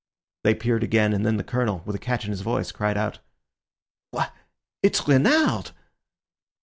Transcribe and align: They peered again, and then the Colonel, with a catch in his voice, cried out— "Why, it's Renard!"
They 0.43 0.55
peered 0.55 0.81
again, 0.83 1.13
and 1.13 1.23
then 1.23 1.37
the 1.37 1.43
Colonel, 1.43 1.83
with 1.85 1.95
a 1.95 1.99
catch 1.99 2.25
in 2.25 2.31
his 2.31 2.41
voice, 2.41 2.71
cried 2.71 2.97
out— 2.97 3.19
"Why, 4.09 4.31
it's 4.81 5.07
Renard!" 5.07 5.73